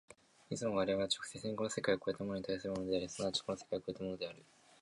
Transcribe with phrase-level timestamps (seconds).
[0.49, 4.43] いつも我々は直接にこの世界を越えたものに対するものであり、即ちこの世界を越えたものである。